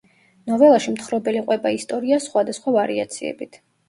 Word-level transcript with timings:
ნოველაში 0.51 0.93
მთხრობელი 0.93 1.43
ყვება 1.49 1.71
ისტორიას 1.75 2.25
სხვა 2.31 2.43
და 2.47 2.57
სხვა 2.59 2.73
ვარიაციებით. 2.77 3.61